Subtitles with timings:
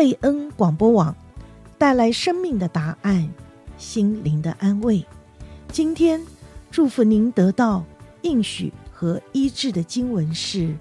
[0.00, 1.14] 贝恩广播网
[1.76, 3.30] 带来生命的答案，
[3.76, 5.04] 心灵的安慰。
[5.70, 6.24] 今天
[6.70, 7.84] 祝福您得到
[8.22, 10.58] 应许和医治的经文是《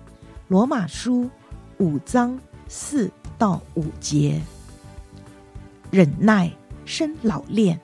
[0.48, 1.24] 罗马书》
[1.80, 4.42] 五章四到五节。
[5.92, 6.50] 忍耐
[6.86, 7.78] 生老练，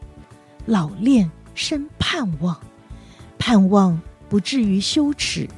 [0.66, 2.58] 老练生盼望，
[3.38, 4.00] 盼望
[4.30, 5.50] 不至于羞耻，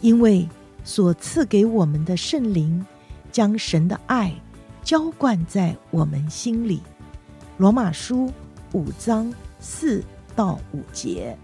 [0.00, 0.48] 因为
[0.82, 2.86] 所赐给我们的圣灵
[3.30, 4.34] 将神的爱
[4.82, 6.82] 浇灌在我们心里。
[7.58, 8.32] 罗马书
[8.72, 10.02] 五章四
[10.34, 11.36] 到五节。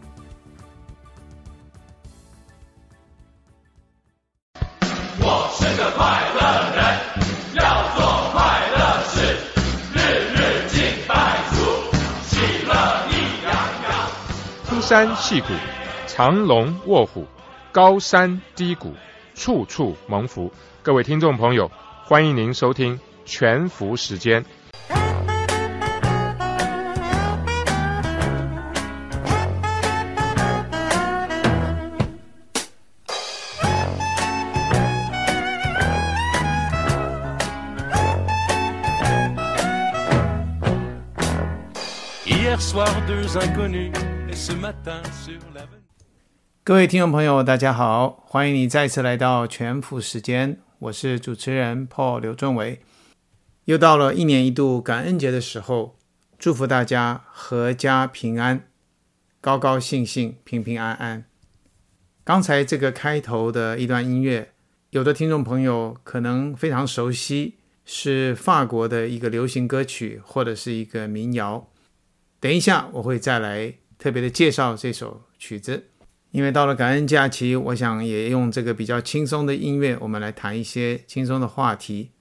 [5.19, 6.41] 我是个快乐
[6.75, 6.81] 人，
[7.55, 7.63] 要
[7.97, 8.41] 做快
[8.71, 9.37] 乐事，
[9.93, 9.99] 日
[10.35, 11.57] 日敬拜主，
[12.25, 12.73] 喜乐
[13.11, 13.13] 意
[13.45, 13.53] 洋
[13.85, 13.91] 洋。
[14.65, 15.49] 出山戏谷，
[16.07, 17.27] 藏龙卧虎，
[17.73, 18.95] 高山低谷，
[19.35, 20.51] 处处蒙福。
[20.83, 21.71] 各位听众朋友，
[22.05, 24.43] 欢迎您收听全福时间。
[46.63, 52.81] 各位听众朋友，大家好，欢迎你再次来到全福时间，我是主持人 Paul 刘仲伟。
[53.67, 55.99] 又到了一年一度感恩节的时候，
[56.39, 58.69] 祝福大家阖家平安，
[59.41, 61.25] 高高兴兴，平平安安。
[62.23, 64.53] 刚才这个开头的一段音乐，
[64.91, 71.69] 有的听众朋友可能非常熟悉，是法国的一个流行歌曲，或者是一个民谣。
[72.39, 75.89] 等一下，我会再来特别的介绍这首曲子，
[76.31, 82.13] 因为到了感恩假期，我想也用这个比较轻松的音乐，我们来谈一些轻松的话题。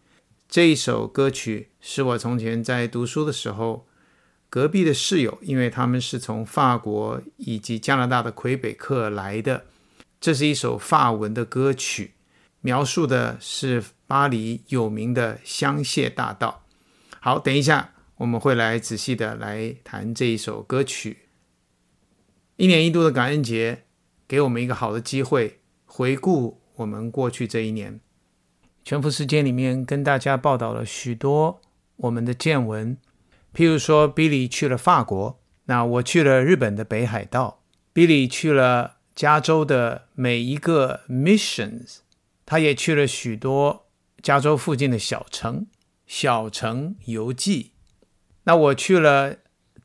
[0.55, 3.85] 这一首歌曲是我从前在读书的时候，
[4.49, 9.65] 隔壁的室友，因为他们是从法国以及加拿大的魁北克来的，
[10.21, 12.13] 这是一首法文的歌曲，
[12.61, 16.63] 描述的是巴黎有名的香榭大道。
[17.19, 17.91] 好，等一下。
[18.15, 21.27] 我们会来仔细的来谈这一首歌曲。
[22.55, 23.83] 一年一度的感恩节，
[24.25, 27.99] 给我们一个好的机会，回顾我们过去这一年。
[28.85, 31.59] 全福时间里面跟大家报道了许多
[31.95, 32.95] 我们的见闻，
[33.51, 37.63] 譬如说，Billy 去了法国，那我去了日本的北海道
[37.95, 42.01] ，Billy 去了加州的每一个 missions，
[42.45, 43.87] 他也去了许多
[44.21, 45.65] 加州附近的小城，
[46.05, 47.71] 小城游记。
[48.43, 49.37] 那我去了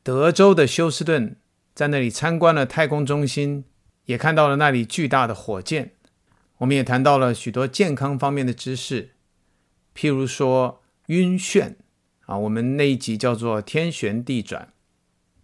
[0.03, 1.37] 德州的休斯顿，
[1.73, 3.65] 在那里参观了太空中心，
[4.05, 5.93] 也看到了那里巨大的火箭。
[6.61, 9.13] 我们也谈到了许多健康方面的知识，
[9.95, 11.73] 譬如说晕眩
[12.27, 14.71] 啊，我们那一集叫做天旋地转。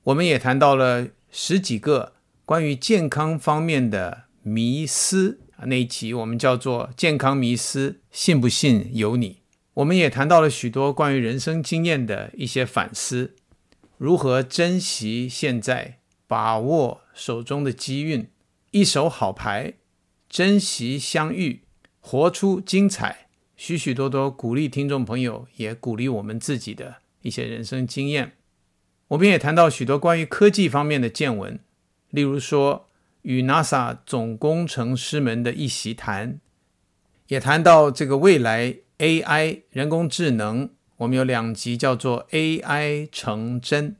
[0.04, 2.14] 我们也谈到了十几个
[2.46, 9.42] 关于健康方面的迷思啊，那一集我们叫做健康迷思，信不信由你。
[9.74, 13.34] 我们也谈到了许多关于人生经验的一些反思，
[13.98, 15.98] 如何珍惜现在，
[16.28, 18.30] 把握手中的机运，
[18.70, 19.74] 一手好牌，
[20.38, 21.64] 珍惜相遇，
[22.00, 28.34] 活出精彩，许许多多鼓励听众朋友，也鼓励我们自己的一些人生经验。
[29.08, 31.60] 我们也谈到许多关于科技方面的见闻，
[32.12, 32.86] 例如说
[33.24, 36.40] 与 NASA 总工程师们的一席谈，
[37.30, 38.76] 也谈到这个未来。
[39.00, 43.96] AI 人工智能，我们有两集叫做 AI 成真。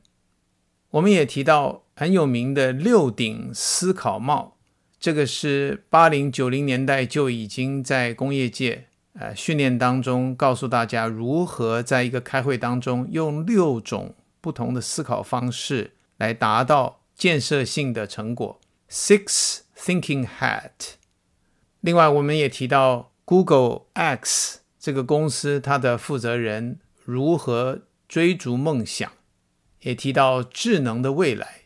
[0.90, 4.57] 我们也提到很有名的六顶思考帽，
[5.00, 18.60] 这个是八零九零年代就已经在工业界呃训练当中告诉大家如何在一个开会当中用六种不同的思考方式来达到建设性的成果。
[18.90, 20.94] Six Thinking Hat。
[21.80, 24.60] 另外，我们也提到 Google X。
[24.80, 29.10] 这个公司它的负责人如何追逐梦想，
[29.82, 31.62] 也提到智能的未来、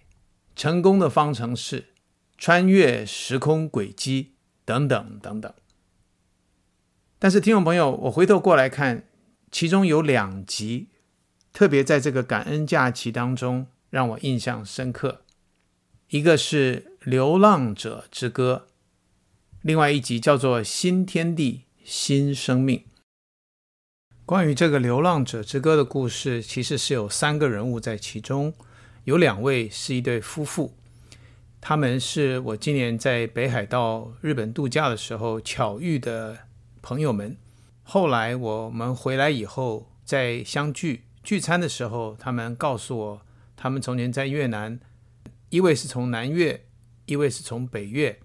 [0.57, 1.92] 成功的方程式、
[2.45, 4.33] 穿越时空轨迹
[4.65, 5.55] 等等等等。
[7.21, 9.05] 但是，听众朋友，我回头过来看，
[9.53, 10.89] 其中有两集
[11.53, 15.23] 特别在这个感恩假期当中让我印象深刻，
[16.09, 18.67] 一个是《流浪者之歌》，
[19.61, 22.79] 另外一集叫做《新天地新生命》。
[24.27, 28.53] 关于这个《流浪者之歌》的故事，其实是有三个人物在其中，
[29.05, 30.75] 有两位是一对夫妇，
[31.65, 36.37] 他们是我今年在北海道日本度假的时候巧遇的
[36.83, 37.37] 朋友们。
[37.85, 43.23] 后来我们回来以后，在相聚聚餐的时候，他们告诉我，
[43.57, 44.81] 他们从前在越南，
[45.51, 46.65] 一位是从南越，
[47.07, 48.19] 一位是从北越，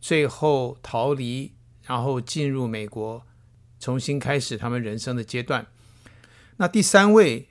[0.00, 3.26] 最后逃离，然后进入美国，
[3.80, 5.66] 重新开始他们人生的阶段。
[6.58, 7.48] 那第三位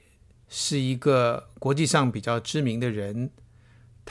[0.47, 3.31] 是一个国际上比较知名的人，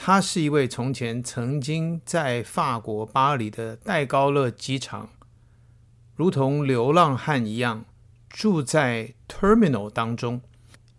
[0.01, 5.09] 他是一位从前曾经在法国巴黎的戴高乐机场，
[6.15, 7.83] 如同流浪汉一样
[8.29, 10.39] 住在 terminal 当中，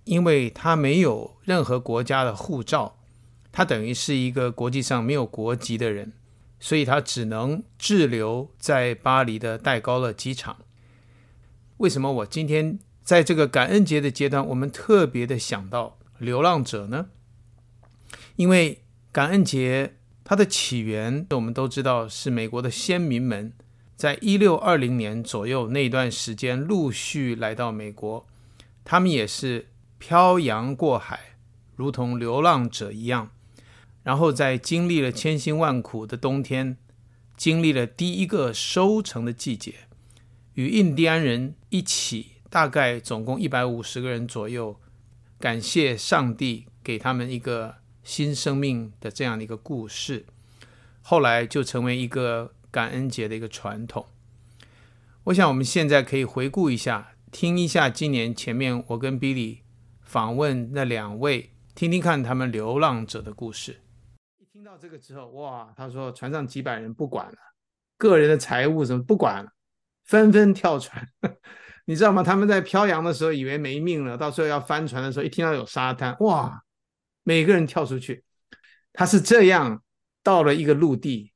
[0.05, 2.99] 因为他没有任何国家的护照。
[3.51, 6.13] 他等于是一个国际上没有国籍的人，
[6.61, 10.59] 所以他只能滞留在巴黎的戴高乐机场。
[11.79, 17.07] 为什么我今天在这个感恩节的阶段，我们特别的想到流浪者呢？
[18.37, 18.83] 因为
[19.13, 23.53] 感恩节它的起源，我们都知道是美国的先民们
[23.97, 28.27] 在一六二零年左右那段时间陆续来到美国，
[28.85, 29.69] 他们也是
[29.99, 31.37] 漂洋过海，
[31.75, 33.31] 如同流浪者一样。
[34.05, 36.77] 然后在经历了千辛万苦的冬天，
[37.37, 39.75] 经历了第一个收成的季节，
[40.55, 44.81] 与印第安人一起，大概总共一百五十个人左右，
[45.41, 50.27] 感谢上帝给他们一个新生命的这样的一个故事，
[51.03, 54.07] 后来就成为一个感恩节的一个传统。
[55.25, 59.59] 我想我们现在可以回顾一下，听一下今年前面我跟 Billy
[60.01, 63.81] 访问那两位，听听看他们流浪者的故事。
[64.39, 65.73] 一听到这个之后，哇！
[65.77, 67.37] 他说船上几百人不管了，
[67.99, 69.53] 个人的财物什么不管了，
[70.05, 71.07] 纷纷跳船。
[71.85, 72.23] 你知道吗？
[72.23, 76.63] 他们在漂洋的时候以为没命了，到时候要翻船的时候，一听到有沙滩，哇！
[77.23, 78.25] 每个人跳出去。
[78.93, 79.83] 他是这样
[80.23, 81.33] 到了一个陆地，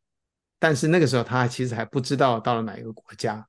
[0.58, 3.48] 但是那个时候他其实还不知道到了哪一个国家。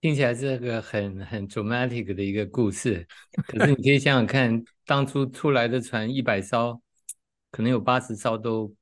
[0.00, 3.06] 听起来这个很很 dramatic 的一个故事，
[3.46, 6.80] 可是你可以想想看，当初出来的船一百艘。
[7.52, 8.74] 可能有八十艘都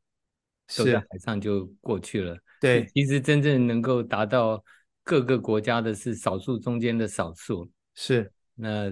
[0.77, 2.39] 都在海上就过去了。
[2.61, 4.63] 对，其实真正能够达到
[5.03, 7.69] 各个国家的是少数中间的少数。
[7.97, 8.89] 是，那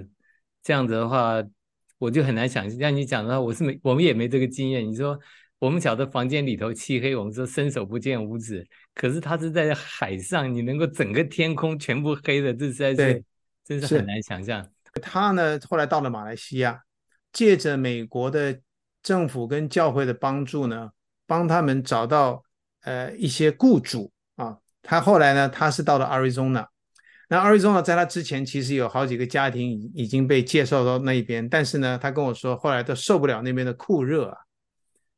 [0.65, 1.41] 这样子的话，
[1.99, 2.79] 我就很难想象。
[2.79, 4.87] 像你讲的话，我是没，我们也没这个经验。
[4.89, 5.19] 你说
[5.59, 8.67] 我们晓得房间里头漆黑，我们说伸手不见五指。
[8.95, 13.25] 可是他是在海上，你能够整个天空全部黑的，这实在是
[13.65, 14.67] 真是很难想象。
[15.03, 16.81] 他呢，后来到了马来西亚，
[17.33, 18.61] 借着美国的。
[19.01, 20.91] 政府跟教会的帮助呢，
[21.25, 22.43] 帮他们找到
[22.83, 24.59] 呃一些雇主啊。
[24.83, 26.67] 他后来呢，他是到了 Arizona。
[27.31, 34.37] 那 Arizona 在他之前其实有好几个家庭已已经被介绍到那一边，但是呢，他跟我说后来都受不了那边的酷热啊，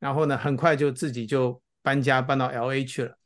[0.00, 3.16] 然后呢，很快就自己就搬家搬到 LA 去了。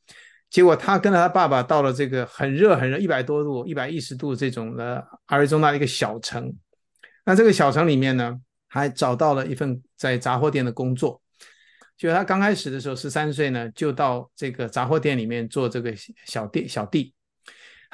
[0.51, 6.55] 结果他跟着他爸爸到了这个很热很热一百多度一百一十度这种的 Arizona 一个小城。
[7.25, 8.39] 那这个小城里面呢，
[8.69, 11.23] 还找到了一份在杂货店的工作，
[11.97, 15.95] 就他刚开始的时候，十三岁呢，就到这个杂货店里面做这个
[16.27, 17.13] 小弟小弟。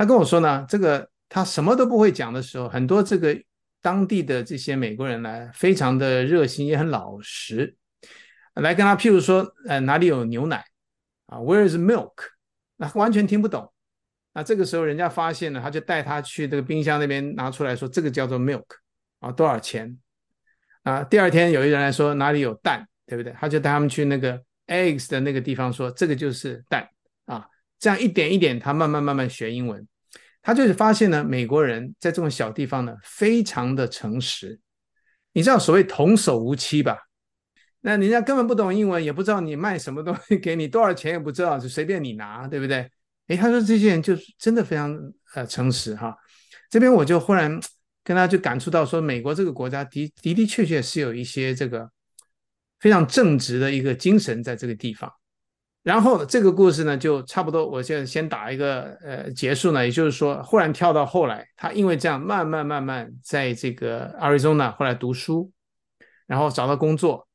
[0.00, 3.38] 他跟我说呢，这个他什么都不会讲的时候，很多这个
[3.82, 7.76] 当地的这些美国人来，非常的热心，也很老实，
[8.55, 10.64] 来跟他，譬如说，呃，哪里有牛奶
[11.26, 12.12] 啊？Where is milk？
[12.79, 13.70] 那完全听不懂。
[14.32, 18.65] 那这个时候人家发现了，他就带他去这个冰箱那边拿出来说，这个叫做 milk
[19.19, 19.98] 啊，多少钱？
[20.84, 23.34] 啊，第二天有一人来说哪里有蛋，对不对？
[23.39, 26.89] 他就带他们去那个 eggs 的那个地方说，说这个就是蛋
[27.27, 27.46] 啊。
[27.81, 29.84] 这样一点一点，他慢慢慢慢学英文。
[30.41, 34.60] 他就是发现呢，美国人在这种小地方呢，非常的诚实。
[35.32, 36.96] 你知道所谓童叟无欺吧？
[37.81, 42.89] 那人家根本不懂英文，也不知道你卖什么东西给你多少钱，也不知道，就随便你拿，对不对？
[43.27, 44.96] 诶，他说这些人就是真的非常
[45.34, 46.15] 呃诚实哈。
[46.69, 47.58] 这边我就忽然。
[48.03, 51.89] 跟他就感触到说，美国这个国家的的的确确是有一些这个
[52.81, 55.13] 非常正直的一个精神在这个地方。
[55.82, 65.51] 然后这个故事呢，就差不多，我现在先打一个呃结束呢，也就是说，忽然跳到后来，他因为这样慢慢慢慢在这个 Arizona 后来读书，
[66.27, 67.27] 然后找到工作，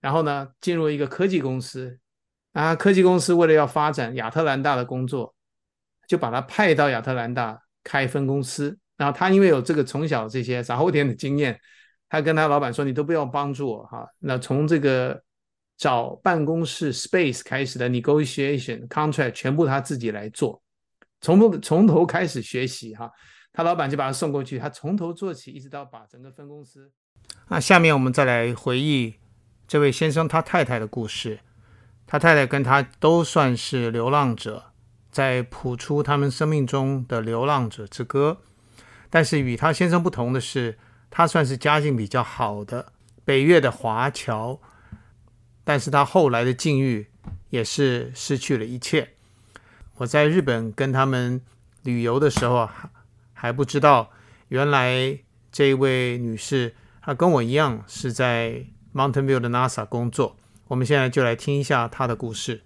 [0.00, 1.98] 然后呢进入一个科技公司
[2.52, 5.34] 啊，科技公司为了要发展亚特兰大的工作，
[6.08, 8.78] 就把他派到亚特兰大开分公司。
[8.96, 11.58] 然后他因为有这个从小这些杂货店的经验，
[12.08, 15.20] 他跟他老板说：“你都不用帮助我哈。”那从这个
[15.82, 20.62] 找办公室 space 开始的 negotiation contract 全部他自己来做，
[21.20, 23.10] 从头从头开始学习哈。
[23.52, 26.92] 他老板就把他送过去，他从头做起，一直到把整个分公司。
[27.48, 29.16] 那下面我们再来回忆
[29.66, 31.40] 这位先生他太太的故事。
[32.06, 34.66] 他太太跟他都算是流浪者，
[35.10, 38.40] 在谱出他们生命中的流浪者之歌。
[39.10, 40.78] 但是与他先生不同的是，
[41.10, 42.92] 他算是家境比较好的
[43.24, 44.60] 北越的华侨，
[45.64, 47.06] 但是他后来的境遇
[47.50, 49.10] 也是失去了一切。
[49.96, 51.40] 我在日本跟他们
[51.82, 52.90] 旅游的时候还
[53.32, 54.10] 还不知道，
[54.48, 55.18] 原来
[55.50, 58.64] 这位女士她跟我一样是在
[58.94, 60.36] Mountain View 的 NASA 工作。
[60.68, 62.62] 我们现在就来听一下她的故事。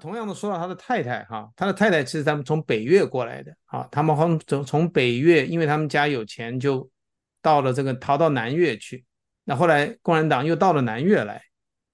[0.00, 6.90] 同样的说到他的太太哈，他的太太其实他们从北越过来的啊，他们从从从北越，因为他们家有钱，就
[7.40, 9.04] 到了这个逃到南越去。
[9.44, 11.40] 那后来共产党又到了南越来，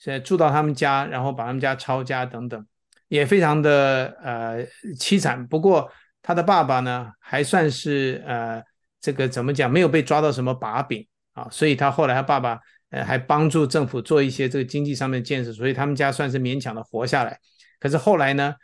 [0.00, 2.66] 现在住到他们家，然后把他们家抄家等等，
[3.06, 4.66] 也非常的呃
[4.98, 5.46] 凄惨。
[5.46, 5.88] 不过
[6.22, 8.60] 他的爸爸呢，还算是呃
[9.00, 17.38] 这个怎么讲，没有被抓到什么把柄啊，所以他后来他爸爸呃还帮助政府做一些这个经济上面的建设，所以他们家算是勉强的活下来。
[17.78, 18.54] 可是后来呢，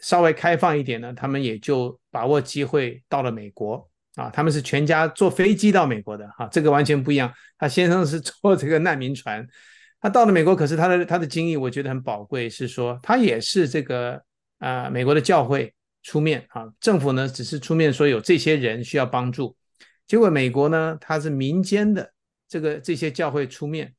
[0.00, 4.28] 稍微开放一点呢，他们也就把握机会到了美国啊。
[4.30, 7.32] 他们是全家坐飞机到美国的哈、这个完全不一样。
[7.58, 9.46] 他先生是坐这个难民船，
[10.00, 14.20] 他到了美国，可是他的他的经历我觉得很宝贵，是说他也是这个
[14.58, 19.54] 啊美国的教会出面啊，政府呢只是出面说有这些人需要帮助，
[20.06, 22.12] 结果美国呢他是民间的
[22.48, 23.94] 这个这些教会出面，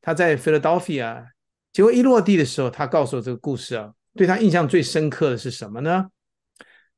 [0.00, 1.24] 他在 Philadelphia，
[1.72, 3.92] 结果一落地的时候，他告诉我这个故事啊。
[4.14, 6.06] 对他印象最深刻的是什么呢？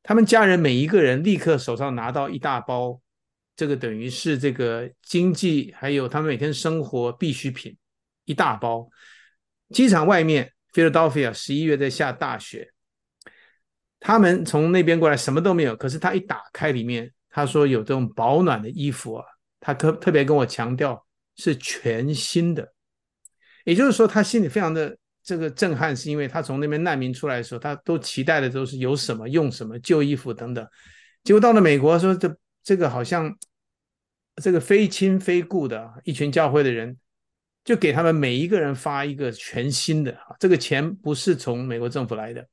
[0.04, 3.00] 他们家人每一个人立刻手上拿到一大包，
[3.56, 7.76] 这个等于是这个经济还有他们每天生活必需品，
[8.28, 8.88] 一大包。
[9.70, 12.70] 机场外面，Philadelphia 十一月在下大雪，
[13.98, 19.24] 他们从那边过来什么都没有，可是他一打开里面，他说有这种保暖的衣服啊，
[19.58, 21.04] 他特特别跟我强调
[21.36, 22.72] 是全新的，
[23.64, 24.96] 也就是说他心里非常的。
[25.20, 30.66] 这个震撼是因为他从那边难民出来的时候，他都期待的都是有什么用什么旧衣服等等，
[31.22, 33.36] 结果到了美国说这这个好像
[34.42, 36.96] 这个非亲非故的一群教会的人，
[37.68, 42.48] 就给他们每一个人发一个全新的啊，这个钱不是从美国政府来的，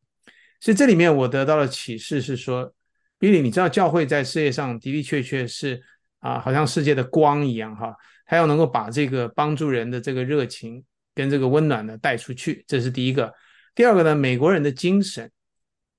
[0.60, 2.70] 所以这里面我得到的启示是说
[3.18, 5.82] ，Billy，你知道教会在世界上的的确确是
[6.20, 7.96] 啊，好像世界的光一样哈，
[8.26, 10.84] 他要能够把这个帮助人的这个热情。
[11.18, 13.34] 跟这个温暖呢带出去，这是第一个。
[13.74, 15.32] 第二个呢，美国人的精神，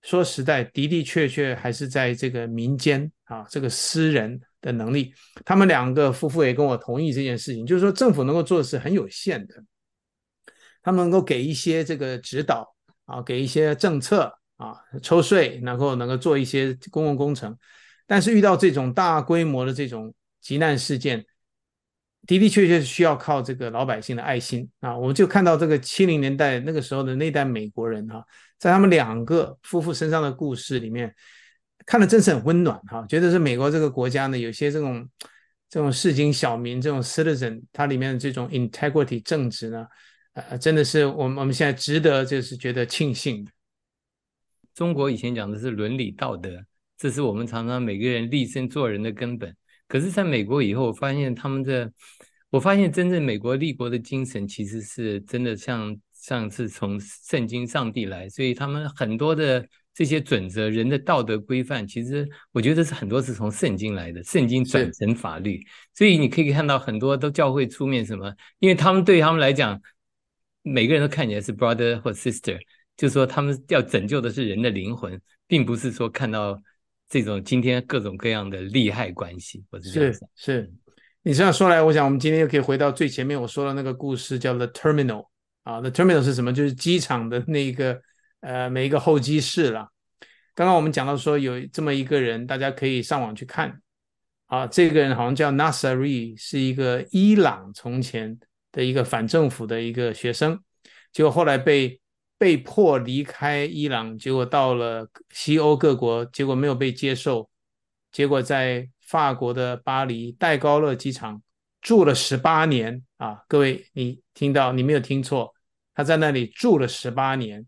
[0.03, 5.15] 说实在的的确确还是在这个民间啊，这个私人的能力。
[5.45, 9.55] 他们两个夫妇也跟我同意这件事情，就是说政府能够做的是很有限的，
[10.83, 17.57] 他们能够给一些这个指导啊，给一些政策啊，抽税，然后能够做一些公共工程。
[18.07, 21.25] 但是遇到这种大规模的这种急难事件，
[22.27, 24.97] 的的确确是需要靠这个老百姓的爱心啊！
[24.97, 28.25] 我们就看到这个七零年代那个时候的那代美国人哈，
[28.59, 31.15] 在他们两个夫妇身上的故事里面，
[31.85, 33.05] 看了真是很温暖哈！
[33.09, 35.09] 觉得是美国这个国家呢，有些这种
[35.69, 39.87] 这种市井小民这种 citizen，它里面的这种 integrity 正直呢，
[40.33, 43.47] 呃，真的是我们我们现在值得就是觉得庆幸。
[44.75, 46.65] 中国以前讲的是伦理道德，
[46.99, 49.55] 这是我们常常每个人立身做人的根本。
[49.89, 51.91] 可是，在美国以后，我发现他们的，
[52.51, 59.65] 我发现真正美国立国的精神，其实是真的像像是从圣经上帝来，所以他们很多的
[59.97, 65.61] 这些准则，人的道德规范，其实我觉得是很多是从圣经来的，圣经转成法律，
[65.95, 69.81] 所以你可以看到很多都教会出面什么，因为他们对他们来讲，
[70.61, 72.59] 每个人都看起来是 brother 或 sister，
[72.97, 76.63] 就是说他们要拯救的是人的灵魂，并不是说看到。
[77.09, 80.73] 这种今天各种各样的利害关系，我是这样是是，
[81.23, 85.29] 你这样说来，我想我们今天又可以回到最前面我说的那个故事，叫 The Terminal
[85.63, 86.53] 啊，The Terminal 是什么？
[86.53, 88.03] 就是机场的那个
[88.41, 89.89] 呃每一个候机室了。
[90.55, 93.81] 刚刚我们讲到说有这么一个人，大家可以上网去看
[94.47, 98.39] 啊，这个人好像叫 Nasseri，是一个伊朗从前
[98.73, 100.61] 的一个反政府的一个学生，
[101.13, 102.01] 结果后来被。
[102.39, 107.49] 被迫离开伊朗，结果到了西欧各国，结果没有被接受，
[108.13, 111.41] 结果在法国的巴黎戴高乐机场
[111.81, 113.43] 住了十八年啊！
[113.49, 115.55] 各位，你听到，你没有听错，
[115.95, 117.65] 他在那里住了十八年。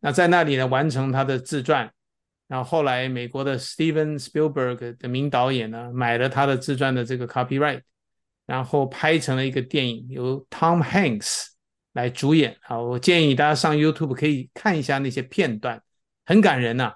[0.00, 1.90] 那在那里呢，完成他的自传，
[2.48, 7.82] 然后后来美国的 Steven Spielberg 的名导演呢，买了他的自传的这个 copyright，
[8.46, 11.46] 然后拍成了一个电影，由 Tom Hanks。
[11.94, 12.78] 来主演啊！
[12.78, 15.82] 我建议大家上 YouTube 可以看一下那些片段，
[16.24, 16.92] 很感人呐！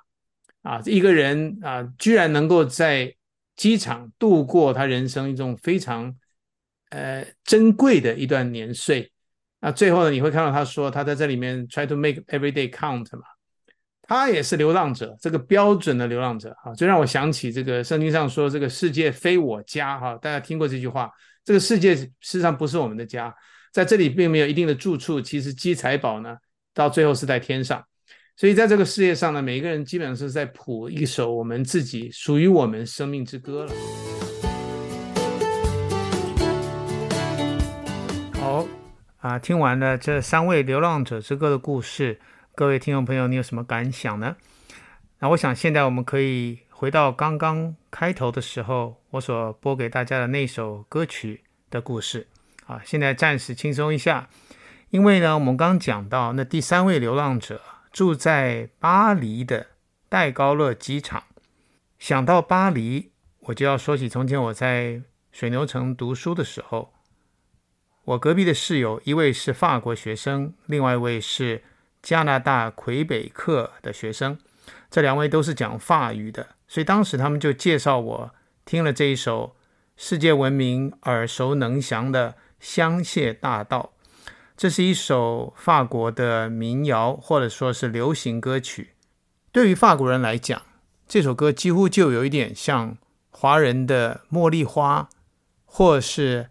[0.62, 3.12] 啊，一个人啊，居然能够在
[3.56, 6.14] 机场度过他人生一种非常
[6.90, 9.10] 呃珍贵的一段年岁。
[9.64, 13.22] 那最后呢，你会看到他说他在这里面 try to make every day count 嘛，
[14.02, 21.10] 他也是流浪者，这个标准的流浪者啊，就让我想起这个圣经上说：“这个世界非我家。”哈，大家听过这句话？
[21.46, 23.34] 这个世界事实上不是我们的家，
[23.72, 25.18] 在这里并没有一定的住处。
[25.18, 26.36] 其实积财宝呢，
[26.74, 27.82] 到最后是在天上。
[28.36, 33.72] 所以在这个世界上呢，每一个人基本上是在谱一首我们自己属于我们生命之歌了。
[39.24, 42.20] 啊，听完了这三位流浪者之歌的故事。
[42.54, 44.36] 各位听众朋友，你有什么感想呢？
[45.20, 52.26] 那我想现在我们可以回到刚刚开头的时候，我所播给大家的那首歌曲的故事。
[52.66, 54.28] 啊，现在暂时轻松一下，
[54.90, 59.68] 因为呢，我们刚讲到那第三位流浪者住在巴黎的
[60.10, 61.22] 戴高乐机场。
[61.98, 65.00] 想到巴黎，我就要说起从前我在
[65.32, 66.92] 水牛城读书的时候，
[68.04, 71.62] 我隔壁的室友一位是法国学生，另外一位是。
[72.04, 74.36] 加拿大魁北克的学生，
[74.90, 78.30] 这两位都是讲法语的，所以当时他们就介绍我
[78.66, 79.56] 听了这一首
[79.96, 83.94] 世界闻名、耳熟能详的《香榭大道》。
[84.54, 88.90] 这是一首法国的民谣，或者说是流行歌曲。
[89.50, 90.60] 对于法国人来讲，
[91.08, 92.98] 这首歌几乎就有一点像
[93.30, 95.08] 华人的《茉莉花》，
[95.64, 96.50] 或是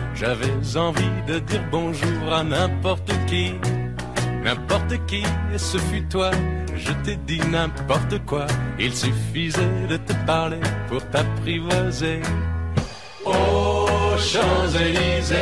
[4.43, 5.23] N'importe qui,
[5.57, 6.29] ce fut toi,
[6.75, 8.45] je t'ai dit n'importe quoi,
[8.77, 10.59] il suffisait de te parler
[10.89, 12.21] pour t'apprivoiser.
[13.25, 15.35] Aux Champs-Élysées,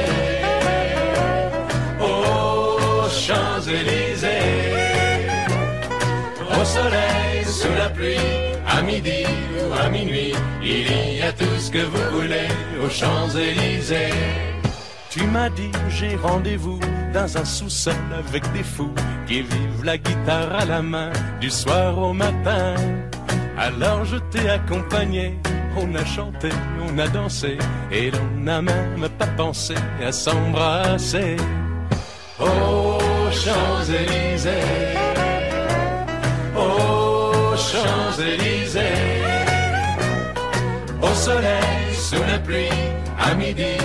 [1.99, 4.27] aux Champs-Élysées,
[6.51, 8.15] au soleil, sous la pluie,
[8.65, 9.25] à midi
[9.59, 12.47] ou à minuit, il y a tout ce que vous voulez
[12.81, 14.48] aux Champs-Élysées.
[15.09, 16.79] Tu m'as dit j'ai rendez-vous
[17.13, 18.93] dans un sous-sol avec des fous
[19.25, 21.09] qui vivent la guitare à la main
[21.41, 22.75] du soir au matin.
[23.57, 25.39] Alors je t'ai accompagné,
[25.75, 26.49] on a chanté,
[26.87, 27.57] on a dansé
[27.91, 29.73] et l'on n'a même pas pensé
[30.05, 31.37] à s'embrasser.
[32.39, 34.49] Aux Champs-Élysées,
[36.55, 38.81] aux Champs-Élysées,
[41.01, 42.69] au soleil, sous la pluie
[43.19, 43.75] à midi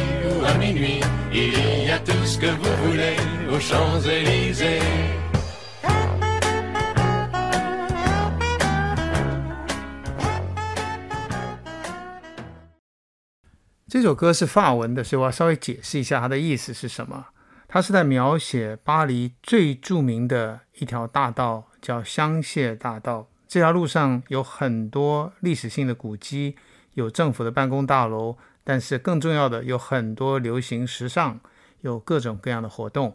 [13.88, 17.26] 这首歌是法文的，所以我要稍微解释一下它的意思是什么。
[17.68, 23.28] 它是在描写巴黎最著名的一条大道，叫香榭大道。
[23.48, 26.57] 这条路上有很多历史性的古迹，
[26.94, 28.37] 有政府的办公大楼。
[28.64, 31.38] 但是更重要的，有很多流行时尚，
[31.83, 33.14] 有各种各样的活动。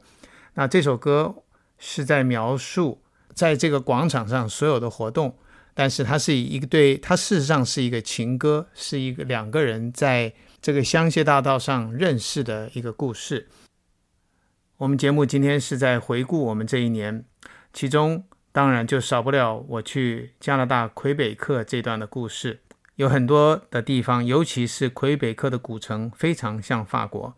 [0.53, 1.43] 那这首歌
[1.77, 3.01] 是在描述
[3.33, 5.37] 在这个广场上所有的活动，
[5.73, 13.47] 但是它是以一个对，它事实上是一个情歌，是一个两个人在这个香榭大道上认识的一个故事。
[14.77, 17.25] 我们节目今天是在回顾我们这一年，
[17.73, 22.61] 其中当然就少不了我去加拿大魁北克这段的故事。
[22.99, 27.33] 有很多的地方，尤其是魁北克的古城，非常像法国。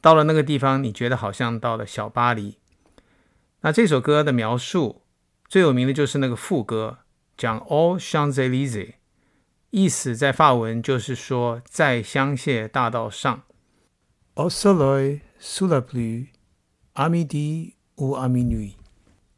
[0.00, 2.56] 到了那个地方，你觉得好像到了小巴黎。
[3.60, 5.02] 那这首歌的描述
[5.46, 7.00] 最有名的就是那个副歌，
[7.36, 8.94] 讲 All Champs-Élysées，
[9.68, 13.42] 意思在法文就是说在香榭大道上。
[14.36, 16.28] Au soleil, sous la pluie,
[16.94, 18.76] à midi ou à minuit。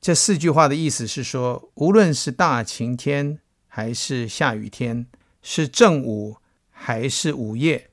[0.01, 5.09] 这四句话的意思是说，无论是大晴天还是下雨天。
[5.43, 6.37] 是正午
[6.71, 7.91] 还是午夜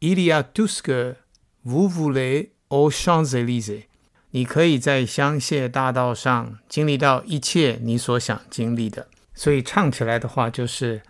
[0.00, 1.16] ？Il y a tout ce que
[1.64, 3.84] vous voulez au Champs-Élysées。
[4.30, 9.08] 你可以在香榭大道上经历到一切你所想经历的。
[9.34, 11.02] 所以唱起来的话就是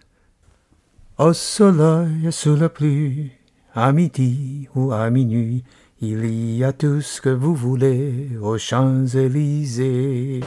[1.17, 3.31] ：Au soleil, sous la pluie,
[3.75, 5.65] à midi ou à minuit,
[6.01, 10.45] il y a tout ce que vous voulez au Champs-Élysées。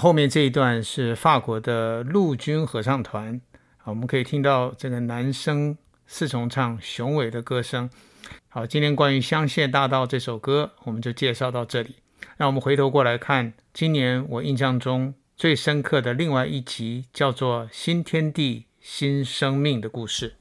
[0.00, 3.38] 后面这一段是法国的陆军合唱团，
[3.76, 7.90] 啊，我们可以听到这个男声四重唱雄伟的歌声。
[8.48, 11.96] 好，今天关于《香榭大道》这首歌，我们就介绍到这里。
[12.38, 20.36] 让我们回头过来看，今年我印象中最深刻的另外一集，叫做《新天地新生命》的故事。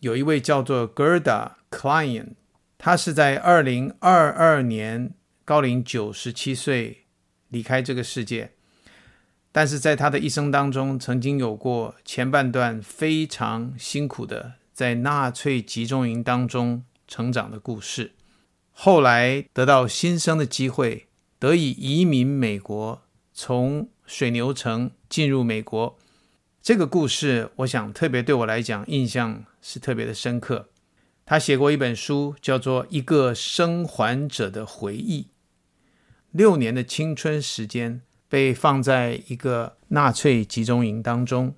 [0.00, 2.30] 有一位叫做 Gerda Klein，
[2.76, 7.04] 她是在二零二二年高龄九十七岁
[7.48, 8.52] 离开这个世界，
[9.52, 18.12] 但是在他的一生当中，曾经有过前半段非常辛苦的在纳粹集中营当中成长的故事，
[18.72, 21.08] 后来得到新生的机会，
[21.38, 25.98] 得以移民美国，从水牛城进入美国。
[26.60, 30.68] 这个故事，我想特别对我来讲印象是特别的深刻。
[31.24, 35.22] 他写过一本书，叫做《一个生还者的回忆》。
[36.30, 41.54] 六年的青春时间被放在一个纳粹集中营当中，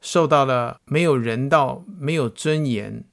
[0.00, 3.04] 受到了没有人道、没有尊严、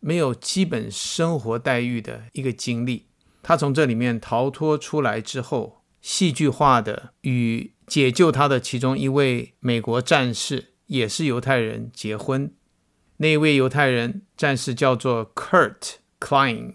[0.00, 3.06] 没有基本生活待遇的一个经历。
[3.42, 12.52] 他从这里面逃脱出来之后，戏剧化的与解救他的其中一位美国战士，也是犹太人，结婚。
[13.18, 16.74] 那位犹太人战士叫做 Kurt Klein。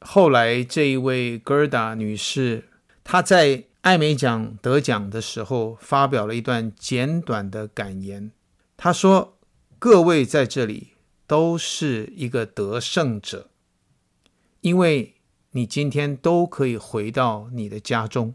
[0.00, 2.67] 后来这一位 Gerda 女士，
[3.10, 8.32] 他在艾美奖得奖的时候发表了一段简短的感言。
[8.76, 9.38] 他说
[9.80, 10.88] ：“各位在这里
[11.26, 13.48] 都是一个得胜者，
[14.60, 15.14] 因为
[15.52, 18.34] 你今天都可以回到你的家中。”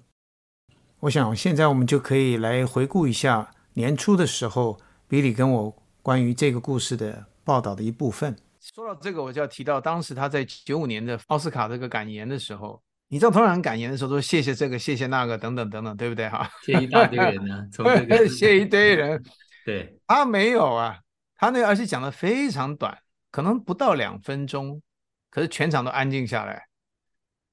[1.01, 8.35] 我想，现在我们就可以来回顾一下年初的时候，比利跟我关于这个故事的报道的一部分。
[8.59, 12.81] 说到这个，我就要提到当时他在九五年的奥斯卡这个感言的时候，
[13.13, 16.27] 你知道，通常感言的时候都谢谢这个，谢谢那个，等等等等，对不对？
[16.27, 19.23] 哈，谢一大堆人呢， 从这个谢一堆人。
[19.63, 20.97] 对，他没有啊，
[21.37, 22.97] 他那个而且讲的非常短，
[23.29, 24.81] 可能不到两分钟，
[25.29, 26.65] 可是全场都安静下来。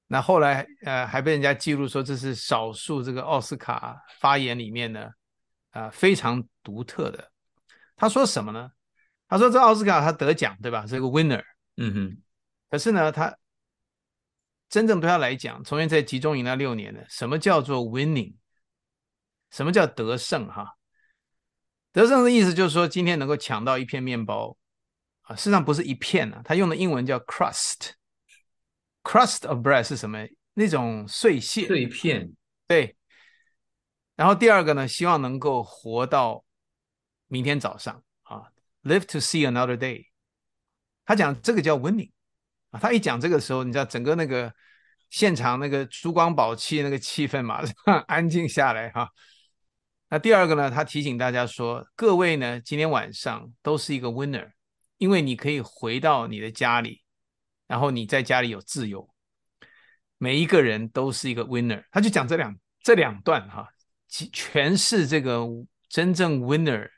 [0.06, 5.02] 那后来，呃，还被人家记录说这是少数这个奥斯卡发言里面呢，
[5.72, 7.30] 啊、呃，非常独特的。
[7.96, 8.70] 他说什么呢？
[9.28, 10.86] 他说这奥斯卡他得奖，对吧？
[10.86, 11.42] 是个 winner。
[11.76, 12.18] 嗯哼。
[12.70, 13.36] 可是呢，他
[14.70, 18.36] 真正对他来讲，从前在集中营那六年呢，什么叫做 winning？
[19.50, 20.48] 什么叫得胜？
[20.48, 20.76] 哈，
[21.92, 24.56] 得胜的意思就是说，今天能够抢到一片面包
[25.22, 27.90] 啊，事实上不是一片呢、啊，他用的英文叫 crust。
[29.02, 30.24] Crust of bread 是什么？
[30.54, 32.30] 那种碎屑、碎片。
[32.68, 32.96] 对。
[34.14, 36.44] 然后第二个呢，希望能够活到
[37.26, 38.52] 明天早上啊
[38.82, 40.06] ，live to see another day。
[41.04, 42.12] 他讲这个叫 winning
[42.70, 42.80] 啊。
[42.80, 44.52] 他一讲这个时候，你知道整个那个
[45.10, 47.74] 现场那个珠光宝气那个气氛马上
[48.08, 49.08] 安静下来哈、
[50.08, 54.50] 那第二个呢，他提醒大家说，各位呢，今天晚上都是一个 winner，
[54.98, 57.02] 因为你可以回到你的家里。
[57.68, 59.08] 然后你在家里有自由，
[60.18, 61.84] 每一个人都是一个 winner。
[61.92, 62.52] 他就讲这两
[62.82, 63.68] 这两段哈，
[64.10, 65.46] 诠释这个
[65.88, 66.90] 真正 winner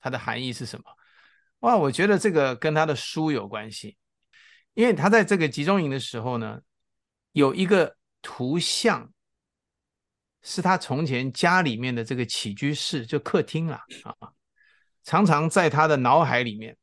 [0.00, 0.84] 它的含义是什么？
[1.62, 3.96] 哇，我觉得这个跟他的书有关系，
[4.74, 6.60] 因为他在这个集中营的时候呢，
[7.32, 9.12] 有一个图像
[10.42, 14.32] 是他从前家里面的这个起居室，就客厅啊啊，
[15.04, 16.76] 常常在他的脑海里面。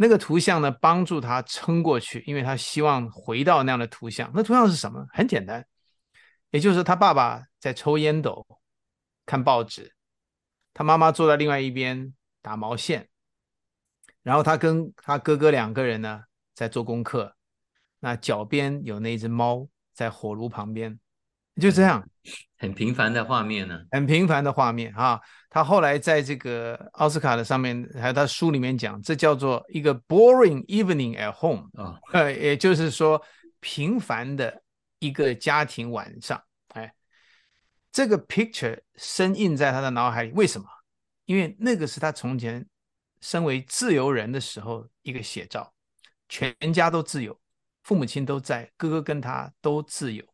[0.00, 4.30] 那个图像呢，帮助他撑过去，因为他希望回到那样的图像。
[4.32, 5.04] 那图像是什么？
[5.12, 5.66] 很简单，
[6.50, 8.46] 也就是他爸爸在抽烟斗、
[9.26, 9.92] 看报纸，
[10.72, 13.08] 他妈妈坐在另外一边打毛线，
[14.22, 16.22] 然后他跟他哥哥两个人呢
[16.58, 17.32] 在做功课。
[18.00, 20.98] 那脚边有那只猫在火炉旁边，
[21.60, 22.04] 就这样。
[22.56, 25.20] 很平凡的画面呢，很平凡的画面啊！
[25.48, 33.22] 他后来在这个奥斯卡的上面，还有他书里面讲，这叫做一个 boring evening at home 啊，呃，也就是说
[33.60, 34.60] 平凡的
[34.98, 36.42] 一个家庭晚上。
[36.74, 36.92] 哎，
[37.92, 40.32] 这个 picture 深印在他的脑海里。
[40.32, 40.66] 为什么？
[41.26, 42.66] 因为那个是他从前
[43.20, 45.72] 身为自由人的时候一个写照，
[46.28, 47.38] 全家都自由，
[47.82, 50.24] 父母亲都在，哥哥跟他都自由。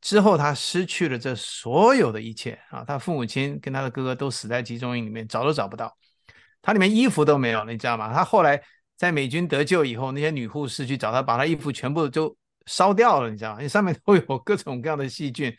[0.00, 2.84] 之后，他失去了这所有的一切啊！
[2.84, 5.96] 他父母亲跟他的哥哥都死在集中营里面，找都找不到，
[6.60, 8.12] 他里面衣服都没有了，你知道吗？
[8.12, 8.60] 他后来
[8.96, 13.58] 在美军得救以后，那些女护士去找他，把他衣服全部就烧掉了，你知道吗？
[13.58, 15.56] 因为上面都有各种各样的细菌，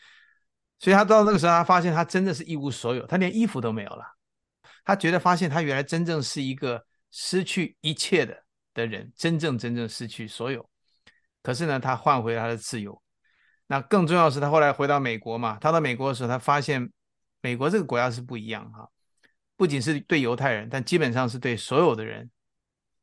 [0.79, 4.03] 所以他到那个时候，他发现他真的是一无所有，他连衣服都没有了。
[4.83, 8.42] 他觉得发现他原来真正是一个失去一切的
[8.73, 10.67] 的人，真正真正失去所有。
[11.41, 13.01] 可是呢，他换回他的自由。
[13.67, 16.91] 那更重要的是，他后来回到美国嘛，他到美国的时候，他发现
[17.41, 18.87] 美国这个国家是不一样哈，
[19.55, 22.29] 不仅是对犹太人，但基本上是对所有的人，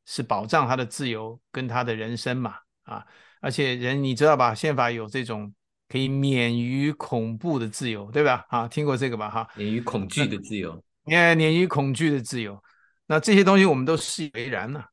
[0.05, 3.05] 是保障他的自由跟他的人生嘛啊，
[3.41, 5.53] 而且人你知道吧，宪法有这种
[5.89, 8.45] 可以免于恐怖的自由，对吧？
[8.49, 9.29] 啊，听过这个吧？
[9.29, 12.63] 哈，免于恐惧的自由，免免于恐惧的自由，
[13.07, 14.90] 那这些东西我们都习以为然了。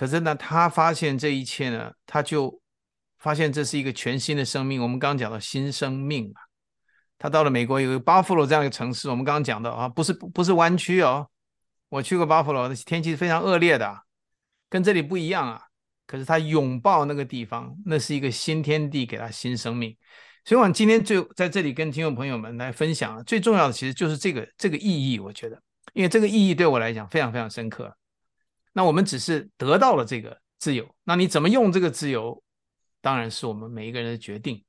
[0.00, 2.58] 可是呢，他发现这一切呢，他就。
[3.18, 6.40] 发现这是一个全新的生命，我们刚刚讲到新生命啊，
[7.18, 11.28] 他到了美国有个巴弗罗这样一个城市，我们刚刚讲到啊，不是不是湾区哦，
[11.90, 13.94] 我去过巴弗罗，天气非常恶劣的，
[14.70, 15.60] 跟这里不一样啊。
[16.06, 19.94] 可是他拥抱那个地方，那是一个新天地，给他新生命。
[20.46, 27.94] 所以，我今天就在这里跟听众朋友们来分享，最重要的其实就是这个这个意义，我觉得，因为这个意义对我来讲非常非常深刻。
[28.72, 32.42] 那我们只是得到了这个自由，那你怎么用这个自由？
[33.00, 34.62] 当然是我们每一个人的决定。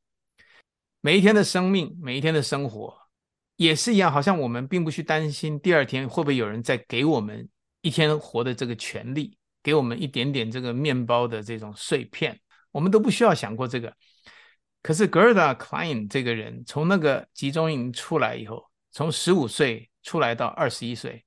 [1.02, 2.96] 每一天的生命，每一天的生活，
[3.56, 4.12] 也是一样。
[4.12, 7.50] 好像我们并不去担心第二天会不会有人再给我们
[7.82, 12.40] 一天活的这个权利，给我们一点点这个面包的这种碎片，
[12.72, 13.94] 我们都不需要想过这个。
[14.84, 21.26] 可是 Gerda Klein 这个人，从那个集中营出来以后，从十五岁出来到二十一岁，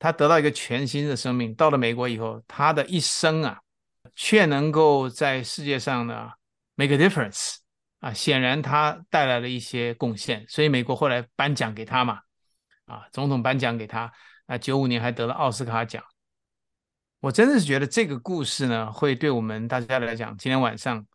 [0.00, 1.54] 他得到一个全新的生命。
[1.54, 3.60] 到了美国以后，他的一生啊。
[4.16, 6.30] 却能够在世界上呢
[6.74, 7.56] make a difference
[8.00, 12.20] 啊，显然他带来了一些贡献，所以美国后来颁奖给他嘛，
[12.86, 14.12] 啊，总统颁奖给他，
[14.46, 16.02] 啊，九五年还得了奥斯卡奖。
[17.20, 21.06] 我真的是觉得这个故事呢，会对我们大家来讲，今天晚上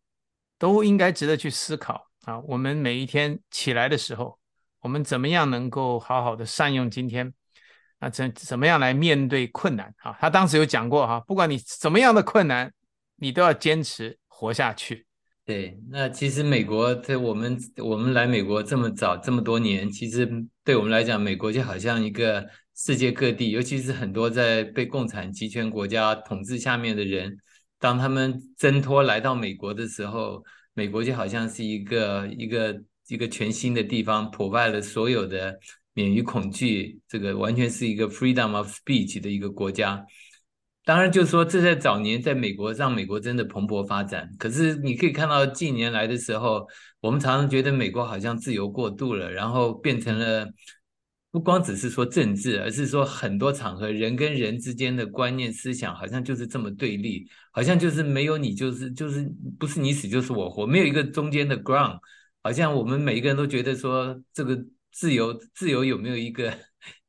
[0.58, 2.40] 都应该值得去思考啊。
[2.42, 4.40] 我们每一天起来的时候，
[4.80, 7.34] 我们怎么样能够好好的善用今天？
[8.06, 9.94] 啊，怎怎么样来面对困难？
[9.98, 12.72] 啊，他当时有讲过哈，不管你怎么样的困难。
[13.18, 15.06] 你都要坚持活下去。
[15.46, 20.30] 对，那其实美国在我们我们来美国这么早这么多年，其实
[20.66, 27.38] 对我们来讲，美国就好像一个世界各地，尤其是很多在被共产集权国家统治下面的人，
[27.80, 35.58] 当他们挣脱来到美国的时候，美国就好像是一个一个一个全新的地方破坏了所有的
[35.96, 40.06] 免于恐惧，这个完全是一个 freedom of speech 的一个国家。
[40.84, 44.30] 当然，就是说，这在早年在美国让美国真的蓬勃发展。
[44.38, 46.68] 可是你可以看到近年来的时候，
[47.00, 50.48] 我们常常觉得美国好像自由过度了，然后变成了
[51.32, 59.28] 不光只是说政治，而是说很多场合人跟人之间的观念思想好像就是这么对立，好像就是没有你就是就是
[59.58, 61.98] 不是你死就是我活，没有一个中间的 ground。
[62.44, 64.56] 好像我们每一个人都觉得说这个
[64.96, 66.58] 自由自由有没有一个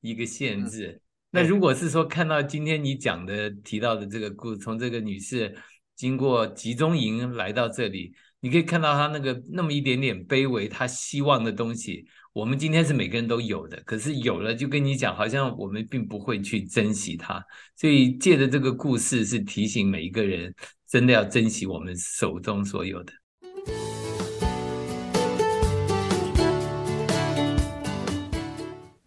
[0.01, 1.01] 一个限制？
[1.31, 5.55] 那如果是说看到今天你讲的提到的这个故事，从这个女士
[5.95, 17.41] 经过集中营来到这里，你可以看到她那个那么一点点卑微，她希望的东西，我们今天是每个人都有的，可是有了就跟你讲，好像我们并不会去珍惜它。
[17.77, 20.53] 所以借着这个故事，是提醒每一个人，
[20.89, 23.13] 真的要珍惜我们手中所有的。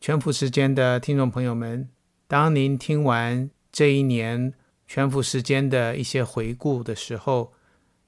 [0.10, 1.88] 全福时间的听众朋友们。
[2.28, 4.56] 当您听完这一年
[4.88, 7.54] 全福时间的一些回顾的时候，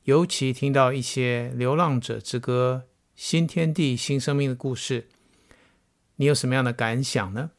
[0.06, 5.10] 尤其听到一些流浪者之歌、新天地、新生命的故事，
[6.16, 7.52] 你有什么样的感想呢？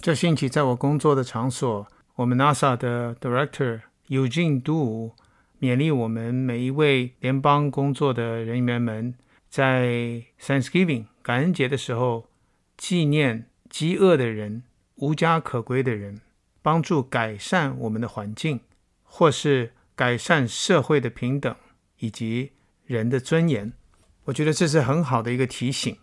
[0.00, 5.12] 这星期在我工作的场所，我们 NASA 的 Director Eugene Du
[5.60, 9.14] 勉励我们每一位联邦工作的人员们，
[9.50, 12.24] 在 Thanksgiving 感恩节的时候，
[12.76, 14.64] 纪念饥饿的人。
[14.96, 16.20] 无家可归的人，
[16.60, 18.60] 帮助改善我们的环境，
[19.02, 21.56] 或是改善社会的平等
[21.98, 22.52] 以及
[22.84, 23.72] 人的尊严。
[24.24, 25.98] 我觉得这是很好的一个提醒，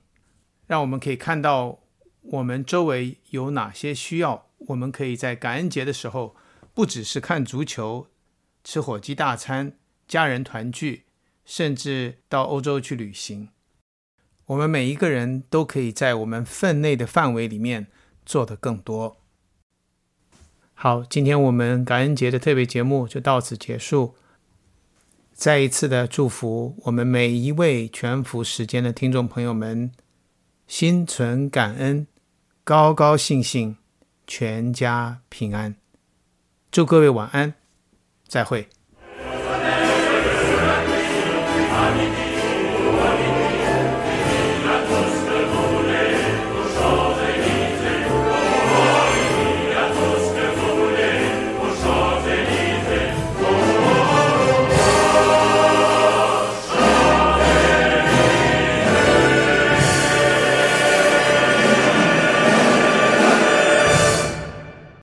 [0.68, 1.80] 让我们可以看到
[2.22, 4.48] 我们周围有哪些需要。
[4.68, 6.36] 我们可以在感恩节的时候，
[6.74, 8.08] 不只是看足球、
[8.66, 9.78] 吃火鸡大餐、
[10.10, 11.06] 家人团聚，
[11.46, 13.50] 甚至到欧洲去旅行。
[14.50, 17.88] 我们每一个人都可以在我们分内的范围里面。
[18.30, 19.18] 做得更多。
[20.76, 24.14] 好，今天我们感恩节的特别节目就到此结束。
[25.34, 29.92] 再一次的祝福我们每一位全福时间的听众朋友们，
[30.68, 32.06] 心存感恩，
[32.64, 33.78] 高高兴兴，
[34.28, 35.76] 全家平安。
[36.70, 37.56] 祝各位晚安，
[38.28, 38.70] 再会。